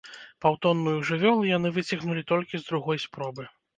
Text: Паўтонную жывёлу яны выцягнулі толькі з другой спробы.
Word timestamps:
Паўтонную 0.43 0.95
жывёлу 1.09 1.43
яны 1.49 1.73
выцягнулі 1.75 2.23
толькі 2.33 2.55
з 2.63 2.67
другой 2.71 2.97
спробы. 3.09 3.51